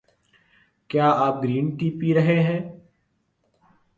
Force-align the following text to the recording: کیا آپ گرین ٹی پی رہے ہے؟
کیا 0.89 1.09
آپ 1.25 1.43
گرین 1.43 1.69
ٹی 1.77 1.89
پی 1.99 2.13
رہے 2.13 2.39
ہے؟ 2.43 2.57